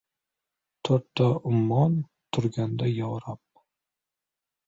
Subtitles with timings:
[0.87, 1.99] To‘rtta ummon
[2.37, 3.41] turganda yo rab